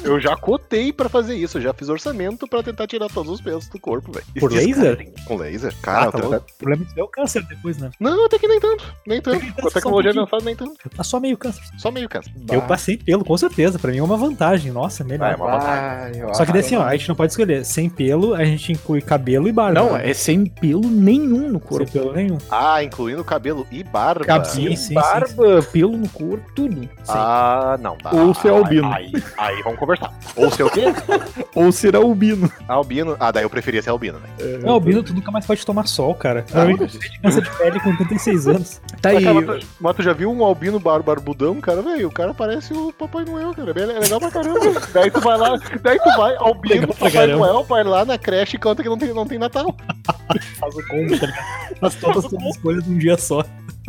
[0.03, 3.41] Eu já cotei pra fazer isso, eu já fiz orçamento pra tentar tirar todos os
[3.41, 4.25] pelos do corpo, velho.
[4.39, 4.97] Por Esses laser?
[4.97, 5.75] caras- Com laser?
[5.83, 6.19] Cara, Ah, tá.
[6.19, 7.91] O problema é o câncer depois, né?
[8.01, 8.85] Não, até que nem tanto.
[9.07, 9.41] Nem tanto.
[9.61, 10.91] Com a tecnologia só um avançada, nem tanto.
[10.97, 11.63] Tá só meio câncer.
[11.79, 12.33] Só meio câncer.
[12.51, 13.79] Eu passei pelo, com certeza.
[13.79, 14.73] Pra mim é uma vantagem.
[14.73, 15.27] Nossa, melhor.
[15.27, 16.35] Ah, é uma vantagem.
[16.35, 17.65] Só que daí assim, ó, a gente não pode escolher.
[17.65, 19.81] Sem pelo, a gente inclui cabelo e barba.
[19.81, 21.93] Não, é sem pelo nenhum no sem corpo.
[21.93, 22.39] pelo nenhum.
[22.51, 24.25] Ah, incluindo cabelo e barba.
[24.25, 26.89] Cabelo, Sim, sim, barba, pelo no corpo, tudo.
[27.09, 28.11] Ah, não, dá.
[28.13, 28.91] Ou ser albino.
[28.93, 30.13] Aí, aí vamos conversar.
[30.37, 30.85] Ou ser o quê?
[31.55, 32.51] Ou ser albino.
[32.69, 33.17] Albino.
[33.19, 34.61] Ah, daí eu preferia ser albino, velho.
[34.63, 36.45] Não, albino, tu nunca mais pode tomar sol, cara.
[36.53, 38.81] Ah, você cansa de pele com 36 anos.
[39.03, 39.25] Tá aí.
[39.25, 42.09] Mas, cara, tu- mas tu já viu um albino bar barbudão, cara, velho?
[42.09, 43.71] O cara parece o Papai Noel, cara.
[43.71, 44.61] É legal pra caramba.
[44.93, 47.39] daí tu vai lá, daí tu vai, albino, Papai caramba.
[47.47, 49.75] Noel, vai lá na creche e canta que não tem, não tem Natal.
[50.61, 51.79] Faz o combo, tá ligado?
[51.81, 53.45] Faz todas as tuas escolhas num dia só.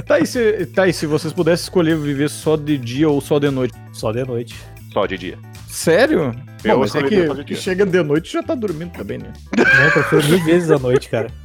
[0.08, 3.38] Tá aí, se, tá aí, se vocês pudessem escolher viver só de dia ou só
[3.38, 3.74] de noite.
[3.92, 4.56] Só de noite.
[4.94, 5.38] Só de dia.
[5.72, 6.32] Sério?
[6.64, 9.32] Eu Bom, mas é que, que chega de noite e já tá dormindo também, né?
[9.58, 11.32] Não, eu prefiro mil vezes a noite, cara.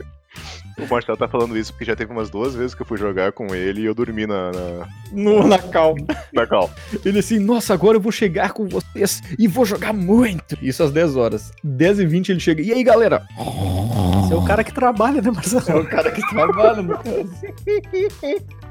[0.79, 3.33] O Marcelo tá falando isso porque já teve umas duas vezes que eu fui jogar
[3.33, 6.05] com ele e eu dormi na, na, No, na calma.
[6.35, 6.71] na cal.
[7.03, 10.55] Ele assim, nossa, agora eu vou chegar com vocês e vou jogar muito.
[10.61, 11.51] Isso às 10 horas.
[11.65, 12.61] 10 e 20 ele chega.
[12.61, 13.23] E aí, galera?
[13.39, 15.81] Você é o cara que trabalha, né, É Marcelo?
[15.81, 17.31] o cara que trabalha no caso.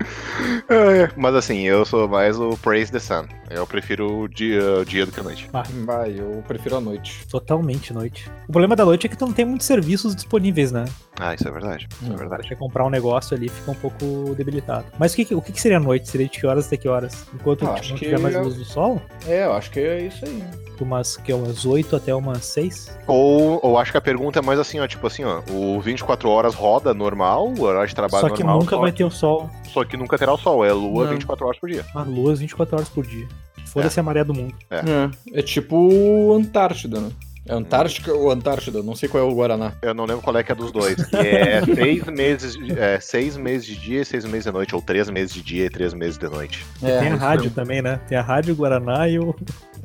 [0.70, 3.26] É, mas assim, eu sou mais o Praise the Sun.
[3.50, 5.50] Eu prefiro o dia, o dia do que a noite.
[5.86, 7.26] Vai, eu prefiro a noite.
[7.30, 8.30] Totalmente noite.
[8.48, 10.86] O problema da noite é que tu não tem muitos serviços disponíveis, né?
[11.20, 11.88] Ah, isso é verdade.
[11.92, 12.48] Isso é Pra verdade.
[12.48, 14.86] você comprar um negócio ali fica um pouco debilitado.
[15.00, 16.10] Mas o que, o que, seria noite?
[16.10, 17.26] Seria de que horas até que horas?
[17.34, 19.02] Enquanto Ah, não acho tiver mais eu- luz do sol?
[19.28, 20.44] É, eu acho que é isso aí.
[20.82, 22.98] Umas, que é umas 8 até umas 6?
[23.08, 26.28] Ou, ou acho que a pergunta é mais assim, ó, tipo assim, ó, o 24
[26.30, 29.10] horas roda normal, o horário de trabalho Só que normal, nunca só, vai ter o
[29.10, 29.50] sol.
[29.64, 31.12] só que nunca terá o sol, é lua Não.
[31.14, 31.86] 24 horas por dia.
[31.94, 33.28] A lua 24 horas por dia.
[33.66, 34.56] Foda-se a maré do mundo.
[34.70, 37.12] É, é tipo Antártida, né?
[37.48, 38.82] É Antártica ou Antártida?
[38.82, 39.74] Não sei qual é o Guaraná.
[39.82, 40.96] Eu não lembro qual é que é dos dois.
[41.14, 44.82] É seis meses, de- é, seis meses de dia e seis meses de noite, ou
[44.82, 46.66] três meses de dia e três meses de noite.
[46.82, 48.00] É, Tem a rádio também, né?
[48.08, 49.36] Tem a rádio Guaraná e o, o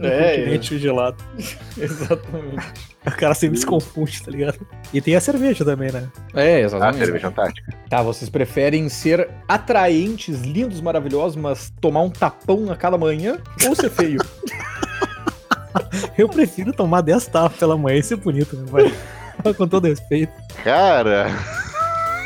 [0.06, 1.16] É, continente gelado.
[1.76, 2.66] Exatamente.
[3.06, 4.58] O cara sempre se confunde, tá ligado?
[4.92, 6.08] E tem a cerveja também, né?
[6.34, 6.98] É, Ah, exatamente.
[7.04, 7.72] cerveja antártica.
[7.88, 13.74] Tá, vocês preferem ser atraentes, lindos, maravilhosos, mas tomar um tapão na cada manhã ou
[13.74, 14.18] ser feio?
[16.16, 18.64] Eu prefiro tomar 10 tapas pela manhã e ser bonito, né?
[19.42, 20.32] Mas, com todo respeito.
[20.62, 21.28] Cara.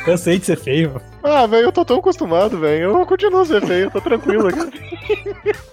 [0.07, 1.14] Eu sei de ser feio, mano.
[1.25, 2.83] Ah, velho, eu tô tão acostumado, velho.
[2.99, 4.61] Eu continuo a ser feio, eu tô tranquilo aqui.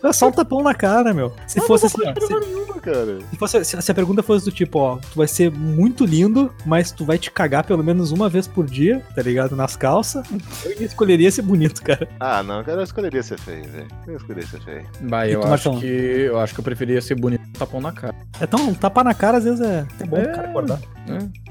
[0.04, 1.34] É só um tapão na cara, meu.
[1.46, 1.98] Se fosse assim.
[2.22, 3.20] Se, nenhuma, cara.
[3.30, 6.52] se fosse- se- se a pergunta fosse do tipo, ó, tu vai ser muito lindo,
[6.66, 9.56] mas tu vai te cagar pelo menos uma vez por dia, tá ligado?
[9.56, 10.26] Nas calças,
[10.64, 12.08] eu escolheria ser bonito, cara.
[12.20, 13.88] Ah, não, cara, eu escolheria ser feio, velho.
[14.08, 14.86] Eu escolheria ser feio.
[15.02, 17.92] Bah, eu tu, acho que eu acho que eu preferia ser bonito com tapão na
[17.92, 18.16] cara.
[18.42, 20.22] Então, um tapa na cara às vezes é, é bom É.
[20.24, 20.80] pro cara acordar.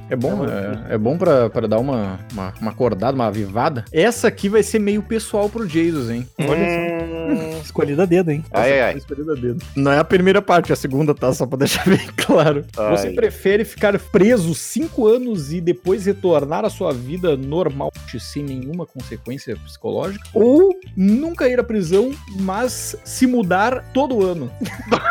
[0.08, 3.84] É bom, é, é bom pra, pra dar uma, uma, uma acordada, uma avivada.
[3.92, 6.26] Essa aqui vai ser meio pessoal pro Jesus, hein?
[6.38, 7.60] Olha Hum...
[7.62, 8.44] Escolhida a dedo, hein?
[8.50, 8.96] Ai, ai, ai.
[8.96, 9.64] Escolhida a dedo.
[9.76, 11.32] Não é a primeira parte, é a segunda, tá?
[11.32, 12.64] Só pra deixar bem claro.
[12.76, 12.96] Ai.
[12.96, 18.86] Você prefere ficar preso cinco anos e depois retornar à sua vida normal sem nenhuma
[18.86, 20.24] consequência psicológica?
[20.34, 24.50] Ou nunca ir à prisão, mas se mudar todo ano?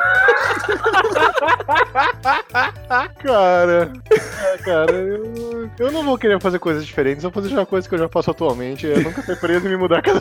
[3.22, 7.66] Cara, ah, cara, eu, eu não vou querer fazer coisas diferentes, eu vou fazer já
[7.66, 8.86] coisas que eu já faço atualmente.
[8.86, 10.20] Eu nunca ser preso e me mudar cada.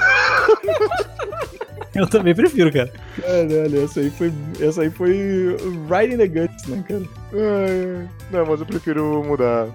[1.94, 2.92] Eu também prefiro, cara.
[3.20, 4.32] Caralho, essa aí foi.
[4.60, 5.56] Essa aí foi
[5.90, 7.02] right in the guts, né, cara?
[7.32, 9.66] Ai, Não, mas eu prefiro mudar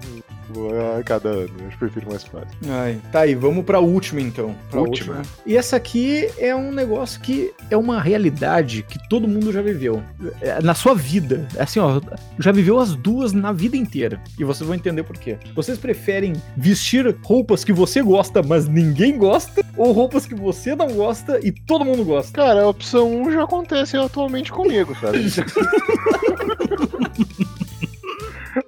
[0.98, 1.50] a cada ano.
[1.60, 2.48] Eu prefiro mais fácil.
[2.68, 4.54] Ai, tá aí, vamos pra última então.
[4.70, 5.22] Pra Última.
[5.46, 10.02] E essa aqui é um negócio que é uma realidade que todo mundo já viveu.
[10.40, 11.46] É, Na sua vida.
[11.58, 12.00] Assim, ó,
[12.38, 14.20] já viveu as duas na vida inteira.
[14.38, 15.36] E vocês vão entender por quê.
[15.54, 19.64] Vocês preferem vestir roupas que você gosta, mas ninguém gosta?
[19.76, 22.32] Ou roupas que você não gosta e todo mundo gosta?
[22.32, 25.24] Cara, a opção 1 já acontece atualmente comigo, sabe?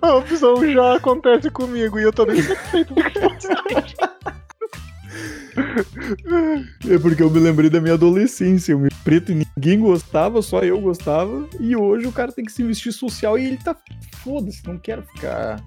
[0.03, 3.19] A opção já acontece comigo e eu tô bem satisfeito do que.
[6.89, 8.73] É porque eu me lembrei da minha adolescência.
[8.73, 11.49] Eu me preto e ninguém gostava, só eu gostava.
[11.59, 13.77] E hoje o cara tem que se vestir social e ele tá.
[14.23, 15.63] Foda-se, não quero ficar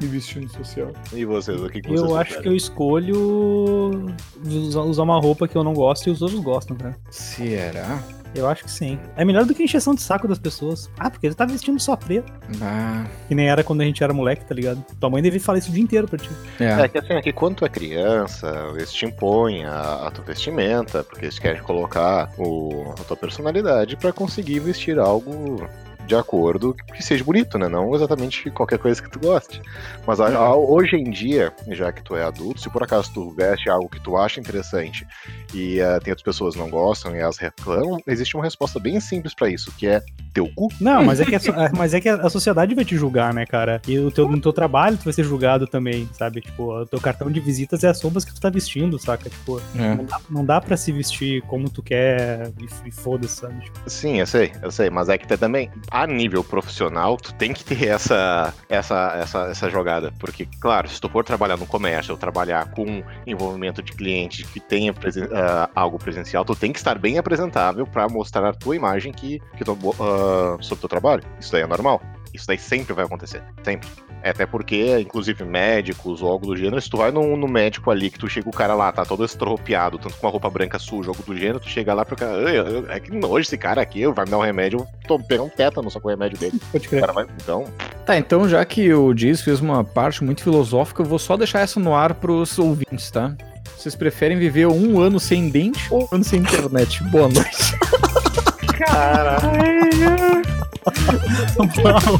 [0.00, 0.92] me vestindo social.
[1.12, 4.12] E vocês, o que, que vocês Eu acho que eu escolho
[4.44, 6.96] usar, usar uma roupa que eu não gosto e os outros gostam, cara.
[7.10, 8.02] Será?
[8.36, 8.98] Eu acho que sim.
[9.16, 10.90] É melhor do que encheção de saco das pessoas.
[10.98, 12.32] Ah, porque ele tá vestindo só preto.
[12.60, 14.84] Ah, Que nem era quando a gente era moleque, tá ligado?
[15.00, 16.30] Tua mãe devia falar isso o dia inteiro pra ti.
[16.60, 16.82] é.
[16.82, 20.24] É que assim, é que quando tu é criança, eles te impõem a, a tua
[20.24, 25.66] vestimenta, porque eles querem colocar o, a tua personalidade pra conseguir vestir algo
[26.06, 27.68] de acordo que seja bonito, né?
[27.68, 29.60] Não exatamente qualquer coisa que tu goste.
[30.06, 33.30] Mas a- a- hoje em dia, já que tu é adulto, se por acaso tu
[33.32, 35.06] veste algo que tu acha interessante
[35.54, 38.98] e eh, tem outras pessoas que não gostam e elas reclamam, existe uma resposta bem
[39.00, 40.00] simples pra isso, que é
[40.32, 40.68] teu cu.
[40.80, 43.44] Não, mas é que a, é, mas é que a sociedade vai te julgar, né,
[43.46, 43.80] cara?
[43.88, 46.40] E o teu, no teu trabalho tu vai ser julgado também, sabe?
[46.40, 49.28] Tipo, o teu cartão de visitas é as roupas que tu tá vestindo, saca?
[49.28, 49.94] Tipo, é.
[49.94, 53.64] não dá, não dá pra se vestir como tu quer e, e foda-se, sabe?
[53.64, 57.32] Tipo, Sim, eu sei, eu sei, mas é que tem também, a nível profissional, tu
[57.32, 60.12] tem que ter essa, essa, essa, essa jogada.
[60.18, 64.60] Porque, claro, se tu for trabalhar no comércio ou trabalhar com envolvimento de cliente que
[64.60, 68.76] tenha presen- ah, algo presencial, tu tem que estar bem apresentável pra mostrar a tua
[68.76, 71.22] imagem que, que tu, ah, sobre o teu trabalho.
[71.40, 72.02] Isso daí é normal.
[72.36, 73.42] Isso daí sempre vai acontecer.
[73.64, 73.88] Sempre.
[74.22, 77.90] É, Até porque, inclusive, médicos ou algo do gênero, se tu vai no, no médico
[77.90, 80.78] ali, que tu chega o cara lá, tá todo estropiado, tanto com uma roupa branca
[80.78, 83.56] suja, algo do gênero, tu chega lá pro cara, "Ai, eu- é que nojo esse
[83.58, 86.10] cara aqui, vai me dar um remédio, eu tô pegar um tétano só com o
[86.10, 86.60] remédio dele.
[86.72, 87.00] pode O crer.
[87.00, 87.64] cara vai, então,
[88.04, 91.60] Tá, então já que o Diz fez uma parte muito filosófica, eu vou só deixar
[91.60, 93.34] essa no ar pros ouvintes, tá?
[93.76, 97.02] Vocês preferem viver um ano sem dente ou um ano sem internet?
[97.04, 97.74] Boa noite.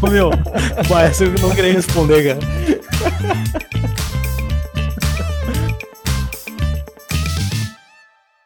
[0.02, 0.30] Ô, meu,
[0.88, 2.40] bah, essa eu não queria responder, cara.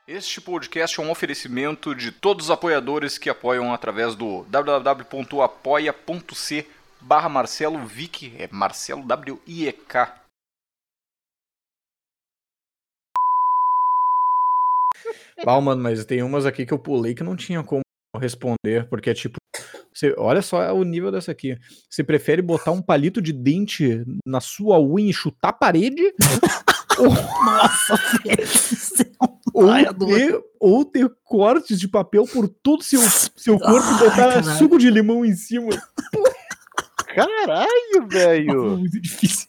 [0.06, 5.06] Este podcast é um oferecimento de todos os apoiadores que apoiam através do www.apoia.c
[7.00, 10.20] barra Marcelo Vick, é Marcelo W-I-E-K.
[15.42, 17.80] Pau, mano, mas tem umas aqui que eu pulei que não tinha como
[18.18, 19.36] responder, porque é tipo.
[19.92, 21.58] Você, olha só o nível dessa aqui.
[21.88, 26.14] Você prefere botar um palito de dente na sua unha e chutar a parede?
[27.00, 27.98] Nossa,
[29.54, 33.00] ou, ter, ou ter cortes de papel por todo o seu,
[33.36, 34.58] seu corpo e botar caralho.
[34.58, 35.70] suco de limão em cima?
[37.14, 38.78] Caralho, velho.
[38.78, 39.46] Muito difícil.